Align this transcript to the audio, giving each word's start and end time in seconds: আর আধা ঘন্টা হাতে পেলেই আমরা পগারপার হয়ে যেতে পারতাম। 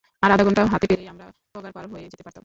আর 0.23 0.29
আধা 0.31 0.43
ঘন্টা 0.43 0.61
হাতে 0.73 0.85
পেলেই 0.91 1.07
আমরা 1.07 1.25
পগারপার 1.55 1.85
হয়ে 1.91 2.05
যেতে 2.05 2.23
পারতাম। 2.23 2.39